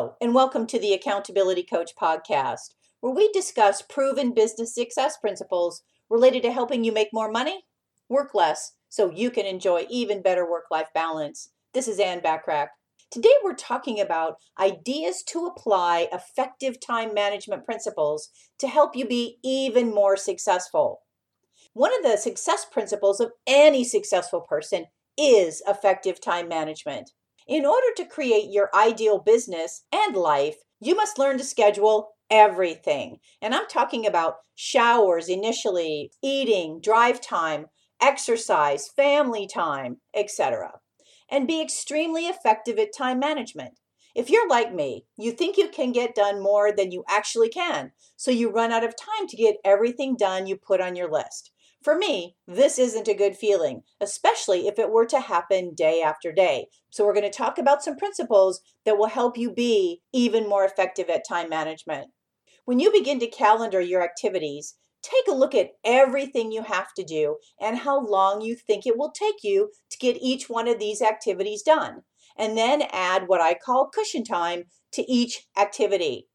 And 0.00 0.34
welcome 0.34 0.66
to 0.68 0.78
the 0.78 0.94
Accountability 0.94 1.62
Coach 1.62 1.90
podcast, 1.94 2.72
where 3.00 3.12
we 3.12 3.30
discuss 3.32 3.82
proven 3.82 4.32
business 4.32 4.74
success 4.74 5.18
principles 5.18 5.82
related 6.08 6.42
to 6.44 6.52
helping 6.52 6.84
you 6.84 6.90
make 6.90 7.10
more 7.12 7.30
money, 7.30 7.66
work 8.08 8.34
less, 8.34 8.72
so 8.88 9.10
you 9.10 9.30
can 9.30 9.44
enjoy 9.44 9.86
even 9.90 10.22
better 10.22 10.50
work 10.50 10.64
life 10.70 10.88
balance. 10.94 11.50
This 11.74 11.86
is 11.86 12.00
Ann 12.00 12.20
Bachrach. 12.20 12.68
Today, 13.10 13.34
we're 13.44 13.54
talking 13.54 14.00
about 14.00 14.38
ideas 14.58 15.22
to 15.24 15.44
apply 15.44 16.08
effective 16.12 16.80
time 16.80 17.12
management 17.12 17.66
principles 17.66 18.30
to 18.58 18.68
help 18.68 18.96
you 18.96 19.06
be 19.06 19.36
even 19.42 19.92
more 19.94 20.16
successful. 20.16 21.02
One 21.74 21.92
of 21.98 22.10
the 22.10 22.16
success 22.16 22.64
principles 22.64 23.20
of 23.20 23.32
any 23.46 23.84
successful 23.84 24.40
person 24.40 24.86
is 25.18 25.62
effective 25.68 26.22
time 26.22 26.48
management. 26.48 27.10
In 27.46 27.66
order 27.66 27.86
to 27.96 28.04
create 28.04 28.50
your 28.50 28.70
ideal 28.74 29.18
business 29.18 29.84
and 29.92 30.14
life, 30.14 30.56
you 30.80 30.94
must 30.94 31.18
learn 31.18 31.38
to 31.38 31.44
schedule 31.44 32.12
everything. 32.30 33.18
And 33.42 33.54
I'm 33.54 33.66
talking 33.66 34.06
about 34.06 34.36
showers 34.54 35.28
initially, 35.28 36.12
eating, 36.22 36.80
drive 36.80 37.20
time, 37.20 37.66
exercise, 38.00 38.88
family 38.88 39.46
time, 39.46 39.98
etc. 40.14 40.80
And 41.28 41.46
be 41.46 41.60
extremely 41.60 42.26
effective 42.26 42.78
at 42.78 42.96
time 42.96 43.18
management. 43.18 43.78
If 44.14 44.28
you're 44.28 44.48
like 44.48 44.74
me, 44.74 45.04
you 45.16 45.30
think 45.32 45.56
you 45.56 45.68
can 45.68 45.92
get 45.92 46.14
done 46.16 46.42
more 46.42 46.72
than 46.72 46.90
you 46.90 47.04
actually 47.08 47.48
can, 47.48 47.92
so 48.16 48.30
you 48.30 48.50
run 48.50 48.72
out 48.72 48.84
of 48.84 48.96
time 48.96 49.28
to 49.28 49.36
get 49.36 49.56
everything 49.64 50.16
done 50.16 50.46
you 50.46 50.56
put 50.56 50.80
on 50.80 50.96
your 50.96 51.10
list. 51.10 51.52
For 51.82 51.96
me, 51.96 52.36
this 52.46 52.78
isn't 52.78 53.08
a 53.08 53.14
good 53.14 53.36
feeling, 53.36 53.84
especially 54.00 54.68
if 54.68 54.78
it 54.78 54.90
were 54.90 55.06
to 55.06 55.20
happen 55.20 55.74
day 55.74 56.02
after 56.02 56.30
day. 56.30 56.68
So, 56.90 57.06
we're 57.06 57.14
going 57.14 57.30
to 57.30 57.30
talk 57.30 57.58
about 57.58 57.82
some 57.82 57.96
principles 57.96 58.60
that 58.84 58.98
will 58.98 59.06
help 59.06 59.38
you 59.38 59.50
be 59.50 60.02
even 60.12 60.46
more 60.46 60.64
effective 60.64 61.08
at 61.08 61.26
time 61.26 61.48
management. 61.48 62.10
When 62.66 62.80
you 62.80 62.92
begin 62.92 63.18
to 63.20 63.26
calendar 63.26 63.80
your 63.80 64.02
activities, 64.02 64.76
take 65.02 65.26
a 65.26 65.34
look 65.34 65.54
at 65.54 65.72
everything 65.82 66.52
you 66.52 66.62
have 66.62 66.92
to 66.94 67.02
do 67.02 67.38
and 67.60 67.78
how 67.78 67.98
long 67.98 68.42
you 68.42 68.54
think 68.54 68.86
it 68.86 68.98
will 68.98 69.12
take 69.12 69.42
you 69.42 69.70
to 69.90 69.98
get 69.98 70.18
each 70.20 70.50
one 70.50 70.68
of 70.68 70.78
these 70.78 71.00
activities 71.00 71.62
done. 71.62 72.02
And 72.36 72.56
then 72.56 72.82
add 72.92 73.24
what 73.26 73.40
I 73.40 73.54
call 73.54 73.88
cushion 73.88 74.24
time 74.24 74.64
to 74.92 75.10
each 75.10 75.46
activity. 75.56 76.28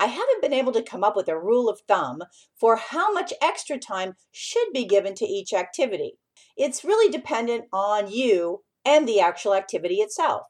I 0.00 0.06
haven't 0.06 0.40
been 0.40 0.54
able 0.54 0.72
to 0.72 0.82
come 0.82 1.04
up 1.04 1.14
with 1.14 1.28
a 1.28 1.38
rule 1.38 1.68
of 1.68 1.82
thumb 1.86 2.22
for 2.58 2.76
how 2.76 3.12
much 3.12 3.34
extra 3.42 3.76
time 3.76 4.14
should 4.32 4.68
be 4.72 4.86
given 4.86 5.14
to 5.16 5.26
each 5.26 5.52
activity. 5.52 6.14
It's 6.56 6.84
really 6.84 7.12
dependent 7.12 7.66
on 7.70 8.10
you 8.10 8.62
and 8.82 9.06
the 9.06 9.20
actual 9.20 9.54
activity 9.54 9.96
itself. 9.96 10.44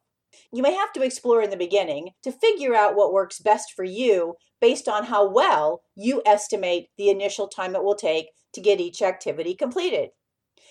You 0.53 0.63
may 0.63 0.75
have 0.75 0.93
to 0.93 1.03
explore 1.03 1.43
in 1.43 1.51
the 1.51 1.57
beginning 1.57 2.11
to 2.23 2.31
figure 2.31 2.77
out 2.77 2.95
what 2.95 3.13
works 3.13 3.41
best 3.41 3.73
for 3.75 3.83
you 3.83 4.37
based 4.61 4.89
on 4.89 5.07
how 5.07 5.29
well 5.29 5.83
you 5.97 6.23
estimate 6.25 6.91
the 6.97 7.11
initial 7.11 7.49
time 7.49 7.75
it 7.75 7.83
will 7.83 7.97
take 7.97 8.29
to 8.55 8.61
get 8.61 8.79
each 8.79 9.03
activity 9.03 9.57
completed. 9.57 10.11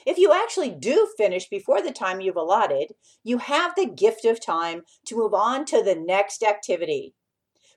If 0.06 0.18
you 0.18 0.32
actually 0.32 0.70
do 0.70 1.10
finish 1.18 1.50
before 1.50 1.82
the 1.82 1.92
time 1.92 2.22
you've 2.22 2.38
allotted, 2.38 2.94
you 3.26 3.40
have 3.40 3.74
the 3.76 3.86
gift 3.86 4.24
of 4.24 4.40
time 4.44 4.84
to 5.08 5.18
move 5.18 5.34
on 5.34 5.66
to 5.66 5.84
the 5.84 5.96
next 5.96 6.44
activity. 6.44 7.14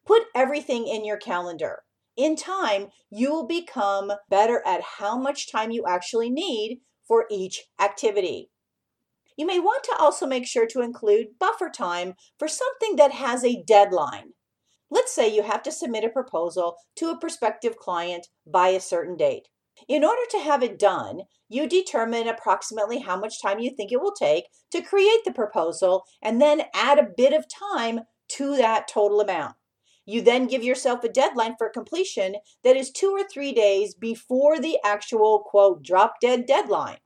Put 0.06 0.24
everything 0.34 0.86
in 0.86 1.04
your 1.04 1.16
calendar. 1.16 1.82
In 2.16 2.36
time, 2.36 2.88
you 3.10 3.30
will 3.30 3.46
become 3.46 4.12
better 4.28 4.62
at 4.66 4.82
how 4.98 5.16
much 5.16 5.50
time 5.50 5.70
you 5.70 5.84
actually 5.86 6.28
need 6.28 6.80
for 7.06 7.26
each 7.30 7.64
activity. 7.80 8.50
You 9.36 9.46
may 9.46 9.58
want 9.58 9.84
to 9.84 9.96
also 9.98 10.26
make 10.26 10.46
sure 10.46 10.66
to 10.66 10.82
include 10.82 11.38
buffer 11.38 11.70
time 11.70 12.14
for 12.38 12.48
something 12.48 12.96
that 12.96 13.12
has 13.12 13.44
a 13.44 13.62
deadline. 13.66 14.32
Let's 14.90 15.14
say 15.14 15.34
you 15.34 15.42
have 15.42 15.62
to 15.62 15.72
submit 15.72 16.04
a 16.04 16.10
proposal 16.10 16.76
to 16.96 17.10
a 17.10 17.18
prospective 17.18 17.76
client 17.76 18.28
by 18.46 18.68
a 18.68 18.80
certain 18.80 19.16
date. 19.16 19.48
In 19.88 20.04
order 20.04 20.22
to 20.30 20.38
have 20.38 20.62
it 20.62 20.78
done, 20.78 21.22
you 21.48 21.66
determine 21.66 22.28
approximately 22.28 22.98
how 22.98 23.18
much 23.18 23.40
time 23.40 23.58
you 23.58 23.70
think 23.74 23.90
it 23.90 24.02
will 24.02 24.12
take 24.12 24.44
to 24.70 24.82
create 24.82 25.24
the 25.24 25.32
proposal 25.32 26.04
and 26.20 26.40
then 26.42 26.64
add 26.74 26.98
a 26.98 27.08
bit 27.16 27.32
of 27.32 27.46
time 27.48 28.00
to 28.28 28.56
that 28.56 28.86
total 28.86 29.20
amount. 29.20 29.54
You 30.04 30.20
then 30.20 30.46
give 30.46 30.64
yourself 30.64 31.04
a 31.04 31.08
deadline 31.08 31.54
for 31.56 31.68
completion 31.68 32.36
that 32.64 32.76
is 32.76 32.90
two 32.90 33.10
or 33.10 33.22
three 33.22 33.52
days 33.52 33.94
before 33.94 34.58
the 34.58 34.78
actual 34.84 35.40
quote 35.40 35.82
drop 35.82 36.14
dead 36.20 36.46
deadline. 36.46 36.98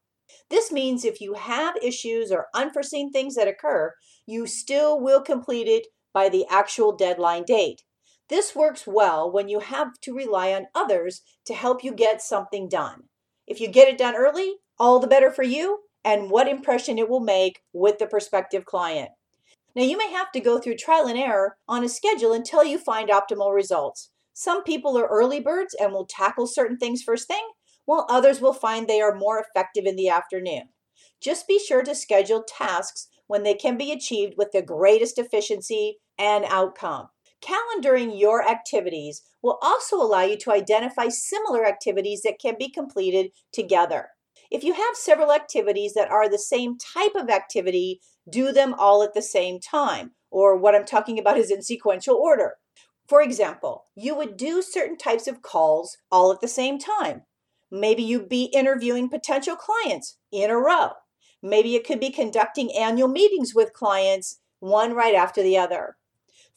This 0.48 0.72
means 0.72 1.04
if 1.04 1.20
you 1.20 1.34
have 1.34 1.76
issues 1.82 2.30
or 2.30 2.46
unforeseen 2.54 3.10
things 3.10 3.34
that 3.34 3.48
occur, 3.48 3.94
you 4.26 4.46
still 4.46 5.00
will 5.00 5.20
complete 5.20 5.68
it 5.68 5.88
by 6.14 6.28
the 6.28 6.46
actual 6.50 6.92
deadline 6.92 7.44
date. 7.44 7.82
This 8.28 8.54
works 8.56 8.86
well 8.86 9.30
when 9.30 9.48
you 9.48 9.60
have 9.60 10.00
to 10.02 10.14
rely 10.14 10.52
on 10.52 10.66
others 10.74 11.22
to 11.44 11.54
help 11.54 11.84
you 11.84 11.92
get 11.92 12.22
something 12.22 12.68
done. 12.68 13.04
If 13.46 13.60
you 13.60 13.68
get 13.68 13.88
it 13.88 13.98
done 13.98 14.16
early, 14.16 14.56
all 14.78 14.98
the 14.98 15.06
better 15.06 15.30
for 15.30 15.44
you 15.44 15.80
and 16.04 16.30
what 16.30 16.48
impression 16.48 16.98
it 16.98 17.08
will 17.08 17.20
make 17.20 17.60
with 17.72 17.98
the 17.98 18.06
prospective 18.06 18.64
client. 18.64 19.10
Now, 19.76 19.82
you 19.82 19.98
may 19.98 20.10
have 20.10 20.32
to 20.32 20.40
go 20.40 20.58
through 20.58 20.76
trial 20.76 21.06
and 21.06 21.18
error 21.18 21.58
on 21.68 21.84
a 21.84 21.88
schedule 21.90 22.32
until 22.32 22.64
you 22.64 22.78
find 22.78 23.10
optimal 23.10 23.54
results. 23.54 24.10
Some 24.32 24.64
people 24.64 24.96
are 24.96 25.06
early 25.06 25.38
birds 25.38 25.76
and 25.78 25.92
will 25.92 26.06
tackle 26.06 26.46
certain 26.46 26.78
things 26.78 27.02
first 27.02 27.28
thing, 27.28 27.46
while 27.84 28.06
others 28.08 28.40
will 28.40 28.54
find 28.54 28.88
they 28.88 29.02
are 29.02 29.14
more 29.14 29.38
effective 29.38 29.84
in 29.84 29.96
the 29.96 30.08
afternoon. 30.08 30.70
Just 31.20 31.46
be 31.46 31.58
sure 31.58 31.82
to 31.82 31.94
schedule 31.94 32.42
tasks 32.42 33.08
when 33.26 33.42
they 33.42 33.52
can 33.52 33.76
be 33.76 33.92
achieved 33.92 34.34
with 34.38 34.50
the 34.52 34.62
greatest 34.62 35.18
efficiency 35.18 35.98
and 36.18 36.46
outcome. 36.48 37.08
Calendaring 37.42 38.18
your 38.18 38.48
activities 38.48 39.22
will 39.42 39.58
also 39.60 39.96
allow 39.96 40.22
you 40.22 40.38
to 40.38 40.52
identify 40.52 41.08
similar 41.08 41.66
activities 41.66 42.22
that 42.22 42.38
can 42.40 42.54
be 42.58 42.70
completed 42.70 43.30
together. 43.52 44.08
If 44.50 44.64
you 44.64 44.72
have 44.72 44.96
several 44.96 45.32
activities 45.32 45.92
that 45.94 46.10
are 46.10 46.30
the 46.30 46.38
same 46.38 46.78
type 46.78 47.14
of 47.14 47.28
activity, 47.28 48.00
do 48.28 48.52
them 48.52 48.74
all 48.74 49.02
at 49.02 49.14
the 49.14 49.22
same 49.22 49.60
time. 49.60 50.12
Or 50.30 50.56
what 50.56 50.74
I'm 50.74 50.84
talking 50.84 51.18
about 51.18 51.38
is 51.38 51.50
in 51.50 51.62
sequential 51.62 52.16
order. 52.16 52.54
For 53.08 53.22
example, 53.22 53.84
you 53.94 54.16
would 54.16 54.36
do 54.36 54.62
certain 54.62 54.96
types 54.96 55.26
of 55.26 55.42
calls 55.42 55.96
all 56.10 56.32
at 56.32 56.40
the 56.40 56.48
same 56.48 56.78
time. 56.78 57.22
Maybe 57.70 58.02
you'd 58.02 58.28
be 58.28 58.44
interviewing 58.44 59.08
potential 59.08 59.56
clients 59.56 60.18
in 60.32 60.50
a 60.50 60.56
row. 60.56 60.90
Maybe 61.42 61.76
it 61.76 61.86
could 61.86 62.00
be 62.00 62.10
conducting 62.10 62.72
annual 62.72 63.08
meetings 63.08 63.54
with 63.54 63.72
clients, 63.72 64.40
one 64.58 64.94
right 64.94 65.14
after 65.14 65.42
the 65.42 65.56
other. 65.56 65.96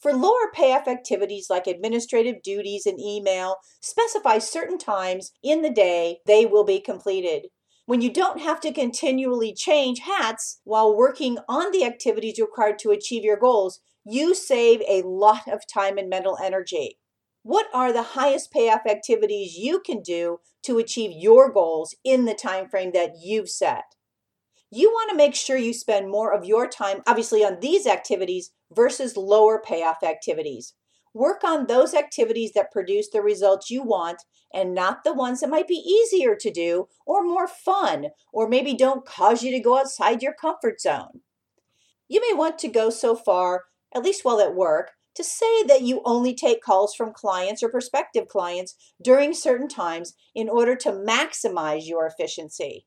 For 0.00 0.12
lower 0.14 0.50
payoff 0.52 0.88
activities 0.88 1.48
like 1.50 1.66
administrative 1.66 2.42
duties 2.42 2.86
and 2.86 2.98
email, 2.98 3.56
specify 3.80 4.38
certain 4.38 4.78
times 4.78 5.32
in 5.42 5.62
the 5.62 5.70
day 5.70 6.18
they 6.26 6.46
will 6.46 6.64
be 6.64 6.80
completed 6.80 7.48
when 7.90 8.00
you 8.00 8.12
don't 8.12 8.40
have 8.40 8.60
to 8.60 8.72
continually 8.72 9.52
change 9.52 9.98
hats 9.98 10.60
while 10.62 10.96
working 10.96 11.36
on 11.48 11.72
the 11.72 11.84
activities 11.84 12.38
required 12.38 12.78
to 12.78 12.92
achieve 12.92 13.24
your 13.24 13.36
goals, 13.36 13.80
you 14.04 14.32
save 14.32 14.80
a 14.88 15.02
lot 15.02 15.48
of 15.48 15.66
time 15.66 15.98
and 15.98 16.08
mental 16.08 16.38
energy. 16.40 17.00
What 17.42 17.66
are 17.74 17.92
the 17.92 18.14
highest 18.14 18.52
payoff 18.52 18.82
activities 18.88 19.56
you 19.56 19.80
can 19.80 20.02
do 20.02 20.38
to 20.62 20.78
achieve 20.78 21.10
your 21.12 21.52
goals 21.52 21.96
in 22.04 22.26
the 22.26 22.34
time 22.34 22.68
frame 22.68 22.92
that 22.92 23.14
you've 23.20 23.50
set? 23.50 23.96
You 24.70 24.88
want 24.90 25.10
to 25.10 25.16
make 25.16 25.34
sure 25.34 25.56
you 25.56 25.74
spend 25.74 26.12
more 26.12 26.32
of 26.32 26.44
your 26.44 26.68
time 26.68 27.02
obviously 27.08 27.44
on 27.44 27.58
these 27.58 27.88
activities 27.88 28.52
versus 28.72 29.16
lower 29.16 29.60
payoff 29.60 30.04
activities. 30.04 30.74
Work 31.12 31.42
on 31.42 31.66
those 31.66 31.92
activities 31.92 32.52
that 32.52 32.70
produce 32.70 33.08
the 33.10 33.20
results 33.20 33.70
you 33.70 33.82
want 33.82 34.22
and 34.54 34.74
not 34.74 35.02
the 35.02 35.12
ones 35.12 35.40
that 35.40 35.50
might 35.50 35.66
be 35.66 35.74
easier 35.74 36.36
to 36.36 36.50
do 36.50 36.88
or 37.04 37.24
more 37.24 37.48
fun 37.48 38.08
or 38.32 38.48
maybe 38.48 38.74
don't 38.74 39.04
cause 39.04 39.42
you 39.42 39.50
to 39.50 39.60
go 39.60 39.78
outside 39.78 40.22
your 40.22 40.34
comfort 40.34 40.80
zone. 40.80 41.20
You 42.08 42.20
may 42.20 42.36
want 42.36 42.58
to 42.60 42.68
go 42.68 42.90
so 42.90 43.16
far, 43.16 43.64
at 43.94 44.02
least 44.02 44.24
while 44.24 44.40
at 44.40 44.54
work, 44.54 44.92
to 45.16 45.24
say 45.24 45.64
that 45.64 45.82
you 45.82 46.00
only 46.04 46.34
take 46.34 46.62
calls 46.62 46.94
from 46.94 47.12
clients 47.12 47.62
or 47.62 47.68
prospective 47.68 48.28
clients 48.28 48.76
during 49.02 49.34
certain 49.34 49.68
times 49.68 50.14
in 50.34 50.48
order 50.48 50.76
to 50.76 50.92
maximize 50.92 51.86
your 51.86 52.06
efficiency. 52.06 52.86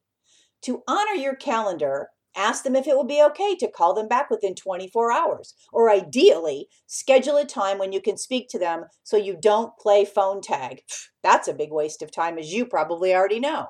To 0.64 0.82
honor 0.88 1.14
your 1.14 1.36
calendar, 1.36 2.10
Ask 2.36 2.64
them 2.64 2.76
if 2.76 2.88
it 2.88 2.96
will 2.96 3.04
be 3.04 3.22
okay 3.22 3.56
to 3.56 3.70
call 3.70 3.94
them 3.94 4.08
back 4.08 4.30
within 4.30 4.56
24 4.56 5.12
hours, 5.12 5.54
or 5.72 5.90
ideally, 5.90 6.68
schedule 6.88 7.38
a 7.38 7.46
time 7.46 7.78
when 7.78 7.92
you 7.92 8.02
can 8.02 8.18
speak 8.18 8.50
to 8.50 8.60
them 8.60 8.86
so 9.04 9.18
you 9.18 9.38
don't 9.40 9.78
play 9.78 10.04
phone 10.04 10.42
tag. 10.42 10.82
That's 11.22 11.48
a 11.48 11.54
big 11.54 11.72
waste 11.72 12.02
of 12.02 12.12
time, 12.12 12.40
as 12.40 12.52
you 12.52 12.66
probably 12.66 13.14
already 13.14 13.40
know. 13.40 13.68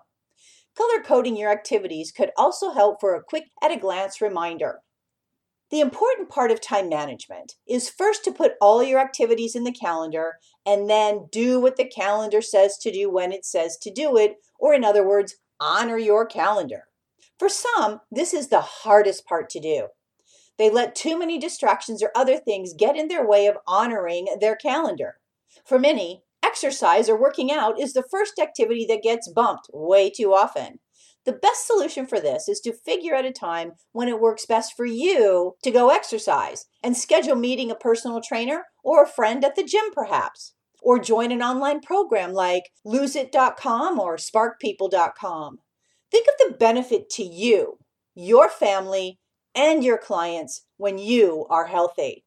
Color 0.75 1.04
coding 1.04 1.36
your 1.36 1.51
activities 1.51 2.12
could 2.12 2.31
also 2.38 2.71
help 2.71 3.00
for 3.00 3.15
a 3.15 3.24
quick 3.24 3.45
at 3.62 3.71
a 3.71 3.77
glance 3.77 4.21
reminder. 4.21 4.80
The 5.69 5.81
important 5.81 6.30
part 6.30 6.51
of 6.51 6.62
time 6.62 6.88
management 6.88 7.56
is 7.68 7.89
first 7.89 8.24
to 8.24 8.31
put 8.31 8.54
all 8.62 8.83
your 8.83 9.00
activities 9.00 9.56
in 9.56 9.63
the 9.63 9.71
calendar 9.71 10.38
and 10.65 10.89
then 10.89 11.27
do 11.31 11.60
what 11.60 11.77
the 11.77 11.86
calendar 11.86 12.42
says 12.42 12.77
to 12.80 12.92
do 12.92 13.10
when 13.10 13.31
it 13.31 13.44
says 13.44 13.77
to 13.80 13.92
do 13.92 14.15
it, 14.18 14.38
or 14.60 14.74
in 14.74 14.83
other 14.83 15.06
words, 15.06 15.36
honor 15.60 15.98
your 15.98 16.25
calendar. 16.25 16.88
For 17.39 17.50
some, 17.50 18.01
this 18.12 18.33
is 18.33 18.47
the 18.47 18.62
hardest 18.62 19.25
part 19.25 19.50
to 19.51 19.59
do. 19.59 19.88
They 20.57 20.69
let 20.69 20.95
too 20.95 21.18
many 21.18 21.39
distractions 21.39 22.03
or 22.03 22.12
other 22.15 22.38
things 22.38 22.74
get 22.77 22.95
in 22.95 23.07
their 23.07 23.25
way 23.25 23.47
of 23.47 23.57
honoring 23.68 24.27
their 24.39 24.56
calendar. 24.56 25.15
For 25.65 25.80
many, 25.80 26.24
exercise 26.44 27.09
or 27.09 27.19
working 27.19 27.51
out 27.51 27.80
is 27.80 27.94
the 27.94 28.06
first 28.12 28.38
activity 28.39 28.85
that 28.88 29.01
gets 29.01 29.31
bumped 29.31 29.68
way 29.74 30.09
too 30.09 30.33
often. 30.33 30.80
The 31.25 31.33
best 31.33 31.65
solution 31.65 32.06
for 32.06 32.19
this 32.19 32.50
is 32.50 32.59
to 32.62 32.74
figure 32.74 33.15
out 33.15 33.25
a 33.25 33.31
time 33.31 33.74
when 33.94 34.09
it 34.09 34.19
works 34.19 34.45
best 34.45 34.74
for 34.75 34.86
you 34.86 35.56
to 35.63 35.71
go 35.71 35.89
exercise 35.89 36.65
and 36.83 36.97
schedule 36.97 37.36
meeting 37.36 37.71
a 37.71 37.75
personal 37.75 38.21
trainer 38.21 38.65
or 38.83 39.03
a 39.03 39.07
friend 39.07 39.44
at 39.45 39.56
the 39.56 39.63
gym, 39.63 39.86
perhaps. 39.94 40.53
Or 40.81 41.00
join 41.00 41.31
an 41.31 41.41
online 41.41 41.79
program 41.79 42.33
like 42.33 42.63
loseit.com 42.86 44.00
or 44.00 44.18
sparkpeople.com. 44.18 45.59
Think 46.13 46.27
of 46.27 46.36
the 46.51 46.57
benefit 46.57 47.10
to 47.13 47.24
you, 47.24 47.80
your 48.13 48.48
family, 48.48 49.18
and 49.56 49.83
your 49.83 49.98
clients 49.98 50.63
when 50.77 51.00
you 51.00 51.48
are 51.50 51.65
healthy. 51.65 52.24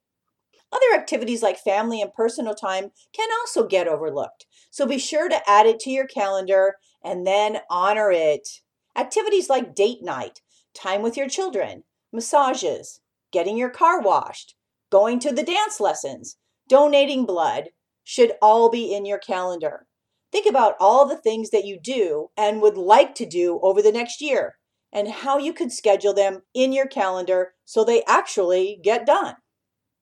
Other 0.72 1.00
activities 1.00 1.40
like 1.40 1.56
family 1.56 2.02
and 2.02 2.12
personal 2.12 2.56
time 2.56 2.90
can 3.12 3.28
also 3.40 3.64
get 3.64 3.86
overlooked, 3.86 4.44
so 4.72 4.86
be 4.86 4.98
sure 4.98 5.28
to 5.28 5.40
add 5.48 5.66
it 5.66 5.78
to 5.80 5.90
your 5.90 6.08
calendar 6.08 6.78
and 7.04 7.24
then 7.24 7.58
honor 7.70 8.10
it. 8.10 8.48
Activities 8.96 9.48
like 9.48 9.76
date 9.76 10.02
night, 10.02 10.40
time 10.74 11.00
with 11.00 11.16
your 11.16 11.28
children, 11.28 11.84
massages, 12.12 13.00
getting 13.30 13.56
your 13.56 13.70
car 13.70 14.00
washed, 14.00 14.56
going 14.90 15.20
to 15.20 15.32
the 15.32 15.44
dance 15.44 15.78
lessons, 15.78 16.36
donating 16.68 17.24
blood 17.24 17.68
should 18.02 18.32
all 18.42 18.68
be 18.68 18.92
in 18.92 19.06
your 19.06 19.18
calendar. 19.18 19.85
Think 20.32 20.46
about 20.46 20.74
all 20.80 21.06
the 21.06 21.16
things 21.16 21.50
that 21.50 21.64
you 21.64 21.78
do 21.80 22.28
and 22.36 22.60
would 22.60 22.76
like 22.76 23.14
to 23.16 23.26
do 23.26 23.60
over 23.62 23.80
the 23.80 23.92
next 23.92 24.20
year 24.20 24.56
and 24.92 25.08
how 25.08 25.38
you 25.38 25.52
could 25.52 25.72
schedule 25.72 26.14
them 26.14 26.42
in 26.54 26.72
your 26.72 26.86
calendar 26.86 27.54
so 27.64 27.84
they 27.84 28.02
actually 28.06 28.78
get 28.82 29.06
done. 29.06 29.34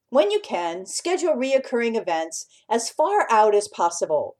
When 0.09 0.31
you 0.31 0.39
can, 0.39 0.85
schedule 0.85 1.33
reoccurring 1.33 1.99
events 1.99 2.47
as 2.69 2.89
far 2.89 3.27
out 3.29 3.55
as 3.55 3.67
possible. 3.67 4.37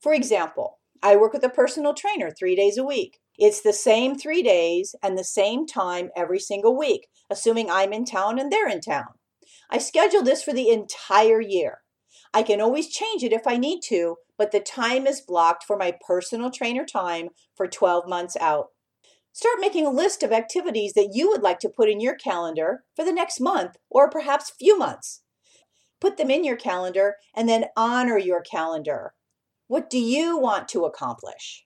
For 0.00 0.14
example, 0.14 0.78
I 1.02 1.16
work 1.16 1.32
with 1.32 1.44
a 1.44 1.50
personal 1.50 1.94
trainer 1.94 2.30
three 2.30 2.56
days 2.56 2.78
a 2.78 2.84
week. 2.84 3.18
It's 3.36 3.60
the 3.60 3.72
same 3.72 4.16
three 4.16 4.42
days 4.42 4.94
and 5.02 5.16
the 5.16 5.24
same 5.24 5.66
time 5.66 6.10
every 6.16 6.40
single 6.40 6.76
week, 6.76 7.08
assuming 7.30 7.70
I'm 7.70 7.92
in 7.92 8.04
town 8.04 8.38
and 8.38 8.50
they're 8.50 8.68
in 8.68 8.80
town. 8.80 9.14
I 9.70 9.78
schedule 9.78 10.22
this 10.22 10.42
for 10.42 10.52
the 10.52 10.70
entire 10.70 11.40
year. 11.40 11.82
I 12.34 12.42
can 12.42 12.60
always 12.60 12.88
change 12.88 13.22
it 13.22 13.32
if 13.32 13.46
I 13.46 13.56
need 13.56 13.80
to, 13.88 14.16
but 14.38 14.52
the 14.52 14.60
time 14.60 15.06
is 15.06 15.20
blocked 15.20 15.64
for 15.64 15.76
my 15.76 15.94
personal 16.06 16.50
trainer 16.50 16.86
time 16.86 17.28
for 17.54 17.66
12 17.66 18.08
months 18.08 18.36
out. 18.40 18.68
Start 19.32 19.60
making 19.60 19.84
a 19.84 19.90
list 19.90 20.22
of 20.22 20.32
activities 20.32 20.94
that 20.94 21.10
you 21.12 21.28
would 21.28 21.42
like 21.42 21.58
to 21.60 21.68
put 21.68 21.88
in 21.88 22.00
your 22.00 22.14
calendar 22.14 22.84
for 22.96 23.04
the 23.04 23.12
next 23.12 23.40
month 23.40 23.76
or 23.90 24.08
perhaps 24.08 24.52
few 24.58 24.78
months. 24.78 25.22
Put 26.00 26.16
them 26.16 26.30
in 26.30 26.44
your 26.44 26.56
calendar 26.56 27.16
and 27.36 27.48
then 27.48 27.66
honor 27.76 28.18
your 28.18 28.40
calendar. 28.40 29.12
What 29.66 29.90
do 29.90 29.98
you 29.98 30.38
want 30.38 30.68
to 30.68 30.84
accomplish? 30.84 31.64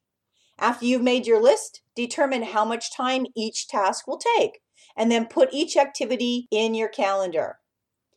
After 0.58 0.86
you've 0.86 1.02
made 1.02 1.26
your 1.26 1.40
list, 1.40 1.82
determine 1.94 2.42
how 2.42 2.64
much 2.64 2.94
time 2.94 3.26
each 3.36 3.68
task 3.68 4.06
will 4.06 4.20
take, 4.36 4.60
and 4.96 5.10
then 5.10 5.26
put 5.26 5.52
each 5.52 5.76
activity 5.76 6.48
in 6.50 6.74
your 6.74 6.88
calendar. 6.88 7.58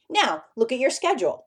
Now, 0.10 0.44
look 0.56 0.72
at 0.72 0.80
your 0.80 0.90
schedule. 0.90 1.45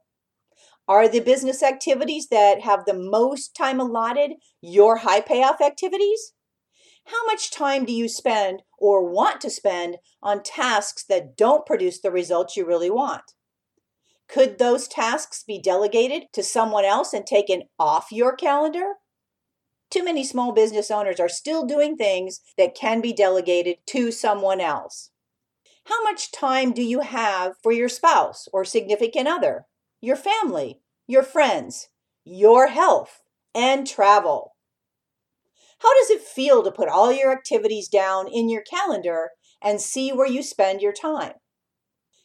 Are 0.89 1.07
the 1.07 1.21
business 1.21 1.63
activities 1.63 2.29
that 2.29 2.63
have 2.63 2.87
the 2.87 2.95
most 2.95 3.55
time 3.55 3.79
allotted 3.79 4.33
your 4.63 4.97
high 4.97 5.21
payoff 5.21 5.61
activities? 5.61 6.33
How 7.05 7.27
much 7.27 7.51
time 7.51 7.85
do 7.85 7.93
you 7.93 8.09
spend 8.09 8.63
or 8.79 9.05
want 9.05 9.43
to 9.43 9.51
spend 9.51 9.99
on 10.23 10.43
tasks 10.43 11.05
that 11.05 11.37
don't 11.37 11.67
produce 11.67 12.01
the 12.01 12.11
results 12.11 12.57
you 12.57 12.65
really 12.65 12.89
want? 12.89 13.35
Could 14.29 14.59
those 14.59 14.89
tasks 14.89 15.45
be 15.47 15.61
delegated 15.61 16.25
to 16.33 16.43
someone 16.43 16.87
else 16.87 17.13
and 17.13 17.27
taken 17.27 17.65
off 17.79 18.09
your 18.11 18.35
calendar? 18.35 18.95
Too 19.91 20.05
many 20.05 20.25
small 20.25 20.53
business 20.53 20.91
owners 20.91 21.21
are 21.21 21.29
still 21.29 21.67
doing 21.67 21.97
things 21.97 22.41
that 22.57 22.75
can 22.75 23.03
be 23.03 23.13
delegated 23.13 23.77
to 23.89 24.11
someone 24.11 24.61
else. 24.61 25.11
How 25.85 26.03
much 26.03 26.33
time 26.33 26.73
do 26.73 26.83
you 26.83 27.01
have 27.01 27.55
for 27.63 27.73
your 27.73 27.89
spouse 27.89 28.49
or 28.53 28.65
significant 28.65 29.29
other, 29.29 29.67
your 30.01 30.17
family, 30.17 30.81
your 31.07 31.23
friends, 31.23 31.89
your 32.25 32.69
health, 32.69 33.23
and 33.55 33.87
travel? 33.87 34.55
How 35.81 35.95
does 35.99 36.11
it 36.11 36.23
feel 36.23 36.63
to 36.63 36.73
put 36.73 36.89
all 36.89 37.13
your 37.13 37.33
activities 37.33 37.89
down 37.89 38.29
in 38.29 38.49
your 38.49 38.63
calendar 38.63 39.31
and 39.63 39.81
see 39.81 40.11
where 40.11 40.27
you 40.27 40.43
spend 40.43 40.81
your 40.81 40.93
time? 40.93 41.35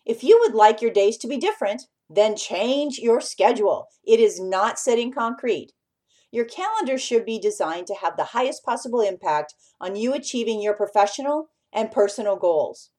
If 0.05 0.23
you 0.23 0.39
would 0.41 0.53
like 0.53 0.81
your 0.81 0.91
days 0.91 1.17
to 1.17 1.27
be 1.27 1.37
different, 1.37 1.83
then 2.09 2.35
change 2.35 2.99
your 2.99 3.21
schedule. 3.21 3.87
It 4.05 4.19
is 4.19 4.39
not 4.39 4.77
set 4.77 4.99
in 4.99 5.11
concrete. 5.11 5.71
Your 6.31 6.45
calendar 6.45 6.97
should 6.97 7.25
be 7.25 7.39
designed 7.39 7.87
to 7.87 7.95
have 7.95 8.17
the 8.17 8.23
highest 8.25 8.65
possible 8.65 9.01
impact 9.01 9.53
on 9.79 9.95
you 9.95 10.13
achieving 10.13 10.61
your 10.61 10.73
professional 10.73 11.49
and 11.71 11.91
personal 11.91 12.35
goals. 12.35 12.89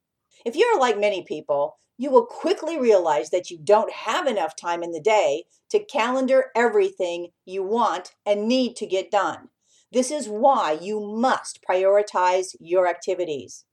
If 0.44 0.56
you 0.56 0.64
are 0.66 0.80
like 0.80 0.98
many 0.98 1.22
people, 1.22 1.78
you 1.96 2.10
will 2.10 2.26
quickly 2.26 2.78
realize 2.78 3.30
that 3.30 3.50
you 3.50 3.58
don't 3.62 3.92
have 3.92 4.26
enough 4.26 4.56
time 4.56 4.82
in 4.82 4.92
the 4.92 5.00
day 5.00 5.44
to 5.70 5.84
calendar 5.84 6.46
everything 6.56 7.28
you 7.44 7.62
want 7.62 8.14
and 8.26 8.48
need 8.48 8.76
to 8.76 8.86
get 8.86 9.10
done. 9.10 9.48
This 9.92 10.10
is 10.10 10.28
why 10.28 10.72
you 10.80 11.00
must 11.00 11.60
prioritize 11.68 12.56
your 12.58 12.88
activities. 12.88 13.64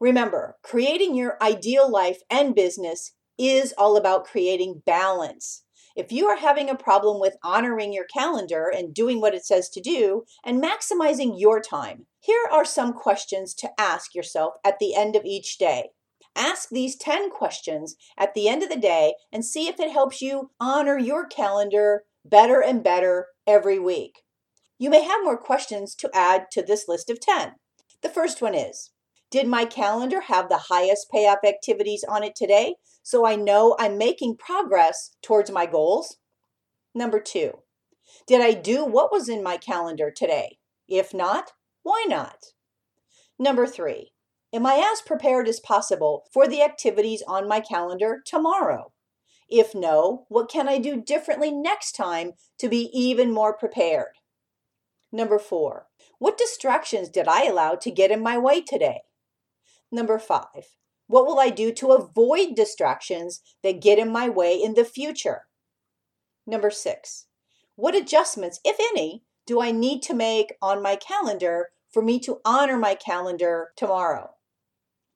Remember, 0.00 0.56
creating 0.62 1.14
your 1.14 1.36
ideal 1.40 1.90
life 1.90 2.18
and 2.28 2.54
business 2.54 3.12
is 3.38 3.72
all 3.78 3.96
about 3.96 4.24
creating 4.24 4.82
balance. 4.84 5.62
If 5.96 6.10
you 6.10 6.26
are 6.26 6.36
having 6.36 6.68
a 6.68 6.76
problem 6.76 7.20
with 7.20 7.36
honoring 7.44 7.92
your 7.92 8.06
calendar 8.12 8.66
and 8.68 8.92
doing 8.92 9.20
what 9.20 9.34
it 9.34 9.46
says 9.46 9.68
to 9.70 9.80
do 9.80 10.24
and 10.44 10.62
maximizing 10.62 11.38
your 11.38 11.60
time, 11.60 12.06
here 12.18 12.48
are 12.50 12.64
some 12.64 12.92
questions 12.92 13.54
to 13.54 13.70
ask 13.78 14.14
yourself 14.14 14.54
at 14.64 14.80
the 14.80 14.96
end 14.96 15.14
of 15.14 15.24
each 15.24 15.56
day. 15.56 15.90
Ask 16.36 16.68
these 16.68 16.96
10 16.96 17.30
questions 17.30 17.96
at 18.18 18.34
the 18.34 18.48
end 18.48 18.62
of 18.62 18.68
the 18.68 18.76
day 18.76 19.14
and 19.32 19.44
see 19.44 19.68
if 19.68 19.78
it 19.78 19.92
helps 19.92 20.20
you 20.20 20.50
honor 20.60 20.98
your 20.98 21.26
calendar 21.26 22.04
better 22.24 22.60
and 22.60 22.82
better 22.82 23.28
every 23.46 23.78
week. 23.78 24.22
You 24.78 24.90
may 24.90 25.02
have 25.02 25.22
more 25.22 25.38
questions 25.38 25.94
to 25.96 26.10
add 26.12 26.46
to 26.52 26.62
this 26.62 26.88
list 26.88 27.10
of 27.10 27.20
10. 27.20 27.52
The 28.02 28.08
first 28.08 28.42
one 28.42 28.54
is 28.54 28.90
Did 29.30 29.46
my 29.46 29.64
calendar 29.64 30.22
have 30.22 30.48
the 30.48 30.64
highest 30.68 31.10
payoff 31.10 31.38
activities 31.44 32.04
on 32.08 32.24
it 32.24 32.34
today? 32.34 32.74
so 33.04 33.26
I 33.26 33.36
know 33.36 33.76
I'm 33.78 33.98
making 33.98 34.38
progress 34.38 35.14
towards 35.22 35.50
my 35.50 35.66
goals? 35.66 36.16
Number 36.94 37.20
two, 37.20 37.58
did 38.26 38.40
I 38.40 38.52
do 38.52 38.84
what 38.84 39.12
was 39.12 39.28
in 39.28 39.42
my 39.42 39.58
calendar 39.58 40.10
today? 40.10 40.58
If 40.88 41.12
not, 41.12 41.52
why 41.82 42.06
not? 42.08 42.46
Number 43.38 43.66
three, 43.66 44.12
am 44.54 44.64
I 44.64 44.88
as 44.92 45.02
prepared 45.02 45.48
as 45.48 45.58
possible 45.58 46.24
for 46.32 46.46
the 46.46 46.62
activities 46.62 47.24
on 47.26 47.48
my 47.48 47.58
calendar 47.58 48.22
tomorrow? 48.24 48.92
If 49.48 49.74
no, 49.74 50.26
what 50.28 50.48
can 50.48 50.68
I 50.68 50.78
do 50.78 51.02
differently 51.02 51.50
next 51.50 51.92
time 51.92 52.34
to 52.58 52.68
be 52.68 52.88
even 52.92 53.32
more 53.32 53.52
prepared? 53.52 54.12
Number 55.10 55.38
four, 55.38 55.88
what 56.18 56.38
distractions 56.38 57.08
did 57.08 57.26
I 57.26 57.46
allow 57.46 57.74
to 57.74 57.90
get 57.90 58.12
in 58.12 58.22
my 58.22 58.38
way 58.38 58.60
today? 58.60 59.02
Number 59.90 60.18
five, 60.18 60.76
what 61.08 61.26
will 61.26 61.38
I 61.38 61.50
do 61.50 61.72
to 61.72 61.92
avoid 61.92 62.54
distractions 62.54 63.40
that 63.62 63.82
get 63.82 63.98
in 63.98 64.10
my 64.10 64.28
way 64.28 64.54
in 64.54 64.74
the 64.74 64.84
future? 64.84 65.46
Number 66.46 66.70
six, 66.70 67.26
what 67.74 67.96
adjustments, 67.96 68.60
if 68.64 68.76
any, 68.78 69.24
do 69.46 69.60
I 69.60 69.72
need 69.72 70.02
to 70.02 70.14
make 70.14 70.54
on 70.62 70.80
my 70.80 70.96
calendar 70.96 71.70
for 71.90 72.02
me 72.02 72.18
to 72.20 72.40
honor 72.44 72.76
my 72.76 72.94
calendar 72.94 73.72
tomorrow? 73.76 74.33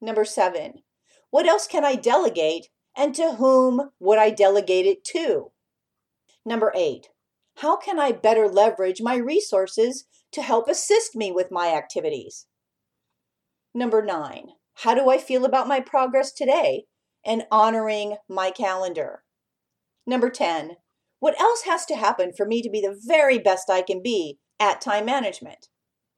Number 0.00 0.24
seven, 0.24 0.82
what 1.30 1.46
else 1.46 1.66
can 1.66 1.84
I 1.84 1.94
delegate 1.94 2.68
and 2.96 3.14
to 3.14 3.34
whom 3.34 3.90
would 3.98 4.18
I 4.18 4.30
delegate 4.30 4.86
it 4.86 5.04
to? 5.12 5.52
Number 6.44 6.72
eight, 6.74 7.08
how 7.58 7.76
can 7.76 7.98
I 7.98 8.12
better 8.12 8.48
leverage 8.48 9.02
my 9.02 9.16
resources 9.16 10.04
to 10.32 10.42
help 10.42 10.68
assist 10.68 11.16
me 11.16 11.32
with 11.32 11.50
my 11.50 11.74
activities? 11.74 12.46
Number 13.74 14.04
nine, 14.04 14.48
how 14.74 14.94
do 14.94 15.10
I 15.10 15.18
feel 15.18 15.44
about 15.44 15.68
my 15.68 15.80
progress 15.80 16.32
today? 16.32 16.84
And 17.24 17.46
honoring 17.50 18.16
my 18.28 18.50
calendar. 18.50 19.24
Number 20.06 20.30
10, 20.30 20.76
what 21.20 21.38
else 21.40 21.62
has 21.62 21.84
to 21.86 21.96
happen 21.96 22.32
for 22.34 22.46
me 22.46 22.62
to 22.62 22.70
be 22.70 22.80
the 22.80 22.98
very 23.06 23.38
best 23.38 23.68
I 23.68 23.82
can 23.82 24.00
be 24.02 24.38
at 24.60 24.80
time 24.80 25.04
management? 25.04 25.66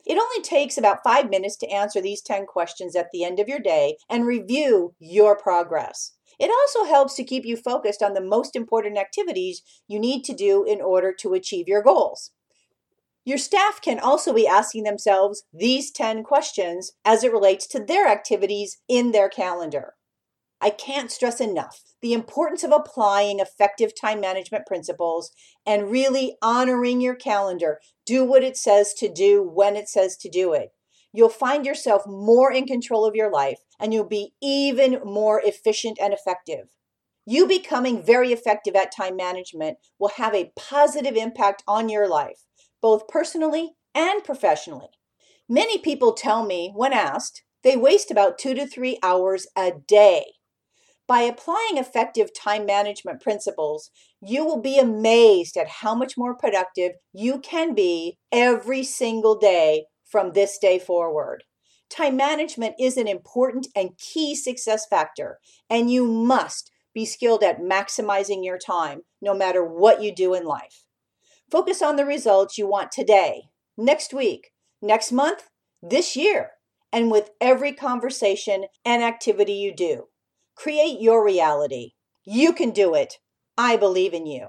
It 0.06 0.18
only 0.18 0.42
takes 0.42 0.78
about 0.78 1.04
five 1.04 1.30
minutes 1.30 1.56
to 1.58 1.70
answer 1.70 2.00
these 2.00 2.22
10 2.22 2.46
questions 2.46 2.96
at 2.96 3.08
the 3.12 3.24
end 3.24 3.38
of 3.38 3.48
your 3.48 3.60
day 3.60 3.96
and 4.08 4.26
review 4.26 4.94
your 4.98 5.36
progress. 5.36 6.12
It 6.38 6.50
also 6.50 6.90
helps 6.90 7.14
to 7.16 7.24
keep 7.24 7.44
you 7.44 7.56
focused 7.56 8.02
on 8.02 8.14
the 8.14 8.20
most 8.22 8.56
important 8.56 8.96
activities 8.96 9.62
you 9.86 9.98
need 9.98 10.24
to 10.24 10.34
do 10.34 10.64
in 10.64 10.80
order 10.80 11.12
to 11.20 11.34
achieve 11.34 11.68
your 11.68 11.82
goals. 11.82 12.30
Your 13.24 13.36
staff 13.36 13.82
can 13.82 14.00
also 14.00 14.32
be 14.32 14.46
asking 14.46 14.84
themselves 14.84 15.42
these 15.52 15.90
10 15.90 16.24
questions 16.24 16.92
as 17.04 17.22
it 17.22 17.32
relates 17.32 17.66
to 17.68 17.84
their 17.84 18.08
activities 18.08 18.78
in 18.88 19.12
their 19.12 19.28
calendar. 19.28 19.94
I 20.60 20.70
can't 20.70 21.10
stress 21.10 21.40
enough 21.40 21.82
the 22.02 22.12
importance 22.12 22.64
of 22.64 22.72
applying 22.72 23.40
effective 23.40 23.92
time 23.94 24.20
management 24.20 24.66
principles 24.66 25.32
and 25.66 25.90
really 25.90 26.36
honoring 26.42 27.00
your 27.00 27.14
calendar. 27.14 27.80
Do 28.06 28.24
what 28.24 28.42
it 28.42 28.56
says 28.56 28.94
to 28.94 29.12
do 29.12 29.42
when 29.42 29.76
it 29.76 29.88
says 29.88 30.16
to 30.18 30.28
do 30.28 30.52
it. 30.52 30.72
You'll 31.12 31.28
find 31.28 31.66
yourself 31.66 32.06
more 32.06 32.52
in 32.52 32.66
control 32.66 33.04
of 33.04 33.16
your 33.16 33.30
life 33.30 33.60
and 33.78 33.92
you'll 33.92 34.04
be 34.04 34.34
even 34.40 35.00
more 35.04 35.40
efficient 35.44 35.98
and 36.00 36.12
effective. 36.12 36.68
You 37.26 37.46
becoming 37.46 38.02
very 38.02 38.32
effective 38.32 38.74
at 38.74 38.94
time 38.94 39.16
management 39.16 39.78
will 39.98 40.08
have 40.10 40.34
a 40.34 40.52
positive 40.56 41.16
impact 41.16 41.62
on 41.66 41.88
your 41.88 42.08
life, 42.08 42.46
both 42.80 43.08
personally 43.08 43.72
and 43.94 44.24
professionally. 44.24 44.88
Many 45.48 45.78
people 45.78 46.12
tell 46.12 46.46
me, 46.46 46.72
when 46.74 46.92
asked, 46.92 47.42
they 47.62 47.76
waste 47.76 48.10
about 48.10 48.38
two 48.38 48.54
to 48.54 48.66
three 48.66 48.98
hours 49.02 49.46
a 49.56 49.72
day. 49.86 50.24
By 51.10 51.22
applying 51.22 51.76
effective 51.76 52.30
time 52.32 52.64
management 52.64 53.20
principles, 53.20 53.90
you 54.20 54.44
will 54.44 54.60
be 54.60 54.78
amazed 54.78 55.56
at 55.56 55.66
how 55.66 55.92
much 55.92 56.16
more 56.16 56.36
productive 56.36 56.92
you 57.12 57.40
can 57.40 57.74
be 57.74 58.16
every 58.30 58.84
single 58.84 59.36
day 59.36 59.86
from 60.08 60.34
this 60.34 60.56
day 60.56 60.78
forward. 60.78 61.42
Time 61.88 62.16
management 62.16 62.76
is 62.78 62.96
an 62.96 63.08
important 63.08 63.66
and 63.74 63.98
key 63.98 64.36
success 64.36 64.86
factor, 64.86 65.40
and 65.68 65.90
you 65.90 66.06
must 66.06 66.70
be 66.94 67.04
skilled 67.04 67.42
at 67.42 67.58
maximizing 67.58 68.44
your 68.44 68.56
time 68.56 69.00
no 69.20 69.34
matter 69.34 69.64
what 69.64 70.00
you 70.00 70.14
do 70.14 70.32
in 70.32 70.44
life. 70.44 70.84
Focus 71.50 71.82
on 71.82 71.96
the 71.96 72.06
results 72.06 72.56
you 72.56 72.68
want 72.68 72.92
today, 72.92 73.46
next 73.76 74.14
week, 74.14 74.52
next 74.80 75.10
month, 75.10 75.50
this 75.82 76.14
year, 76.14 76.50
and 76.92 77.10
with 77.10 77.30
every 77.40 77.72
conversation 77.72 78.66
and 78.84 79.02
activity 79.02 79.54
you 79.54 79.74
do. 79.74 80.06
Create 80.62 81.00
your 81.00 81.24
reality. 81.24 81.92
You 82.22 82.52
can 82.52 82.70
do 82.70 82.94
it. 82.94 83.14
I 83.56 83.78
believe 83.78 84.12
in 84.12 84.26
you. 84.26 84.48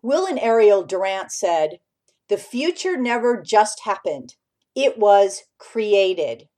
Will 0.00 0.24
and 0.24 0.38
Ariel 0.38 0.84
Durant 0.84 1.32
said, 1.32 1.80
The 2.28 2.36
future 2.36 2.96
never 2.96 3.42
just 3.42 3.80
happened, 3.80 4.36
it 4.76 4.98
was 4.98 5.42
created. 5.58 6.48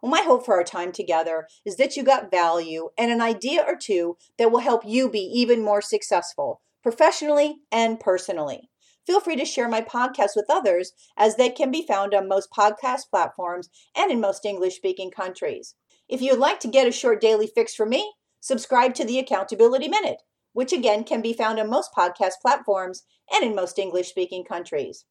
Well, 0.00 0.10
my 0.10 0.22
hope 0.22 0.46
for 0.46 0.54
our 0.54 0.64
time 0.64 0.90
together 0.90 1.48
is 1.66 1.76
that 1.76 1.98
you 1.98 2.02
got 2.02 2.30
value 2.30 2.88
and 2.96 3.12
an 3.12 3.20
idea 3.20 3.62
or 3.62 3.76
two 3.76 4.16
that 4.38 4.50
will 4.50 4.60
help 4.60 4.86
you 4.86 5.10
be 5.10 5.30
even 5.34 5.62
more 5.62 5.82
successful, 5.82 6.62
professionally 6.82 7.56
and 7.70 8.00
personally. 8.00 8.70
Feel 9.06 9.20
free 9.20 9.36
to 9.36 9.44
share 9.44 9.68
my 9.68 9.82
podcast 9.82 10.30
with 10.34 10.46
others 10.48 10.92
as 11.18 11.36
they 11.36 11.50
can 11.50 11.70
be 11.70 11.86
found 11.86 12.14
on 12.14 12.26
most 12.26 12.48
podcast 12.50 13.10
platforms 13.10 13.68
and 13.94 14.10
in 14.10 14.18
most 14.18 14.46
English 14.46 14.76
speaking 14.76 15.10
countries. 15.10 15.74
If 16.08 16.20
you'd 16.20 16.38
like 16.38 16.60
to 16.60 16.68
get 16.68 16.86
a 16.86 16.92
short 16.92 17.20
daily 17.20 17.46
fix 17.46 17.74
from 17.74 17.90
me, 17.90 18.14
subscribe 18.40 18.94
to 18.94 19.04
the 19.04 19.18
Accountability 19.18 19.88
Minute, 19.88 20.22
which 20.52 20.72
again 20.72 21.04
can 21.04 21.22
be 21.22 21.32
found 21.32 21.58
on 21.58 21.70
most 21.70 21.90
podcast 21.96 22.34
platforms 22.42 23.04
and 23.32 23.42
in 23.44 23.54
most 23.54 23.78
English 23.78 24.08
speaking 24.08 24.44
countries. 24.44 25.04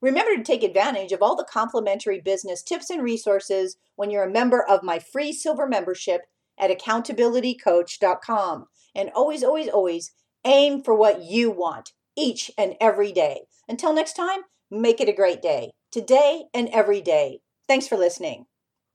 Remember 0.00 0.36
to 0.36 0.42
take 0.42 0.62
advantage 0.62 1.12
of 1.12 1.22
all 1.22 1.34
the 1.34 1.46
complimentary 1.50 2.20
business 2.20 2.62
tips 2.62 2.90
and 2.90 3.02
resources 3.02 3.78
when 3.96 4.10
you're 4.10 4.24
a 4.24 4.30
member 4.30 4.62
of 4.62 4.82
my 4.82 4.98
free 4.98 5.32
silver 5.32 5.66
membership 5.66 6.26
at 6.58 6.70
accountabilitycoach.com. 6.70 8.66
And 8.94 9.10
always, 9.14 9.42
always, 9.42 9.68
always 9.68 10.12
aim 10.44 10.82
for 10.82 10.94
what 10.94 11.22
you 11.22 11.50
want 11.50 11.92
each 12.16 12.50
and 12.58 12.74
every 12.80 13.12
day. 13.12 13.46
Until 13.68 13.92
next 13.94 14.12
time, 14.12 14.42
make 14.70 15.00
it 15.00 15.08
a 15.08 15.12
great 15.12 15.42
day, 15.42 15.72
today 15.90 16.44
and 16.52 16.68
every 16.68 17.00
day. 17.00 17.40
Thanks 17.66 17.88
for 17.88 17.96
listening. 17.96 18.46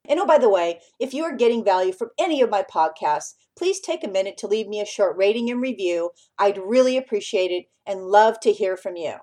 And 0.07 0.19
oh, 0.19 0.25
by 0.25 0.37
the 0.37 0.49
way, 0.49 0.79
if 0.99 1.13
you 1.13 1.23
are 1.23 1.35
getting 1.35 1.63
value 1.63 1.93
from 1.93 2.09
any 2.19 2.41
of 2.41 2.49
my 2.49 2.63
podcasts, 2.63 3.33
please 3.57 3.79
take 3.79 4.03
a 4.03 4.09
minute 4.09 4.37
to 4.37 4.47
leave 4.47 4.67
me 4.67 4.79
a 4.79 4.85
short 4.85 5.17
rating 5.17 5.49
and 5.49 5.61
review. 5.61 6.11
I'd 6.37 6.57
really 6.57 6.97
appreciate 6.97 7.51
it 7.51 7.65
and 7.85 8.07
love 8.07 8.39
to 8.41 8.51
hear 8.51 8.77
from 8.77 8.95
you. 8.95 9.15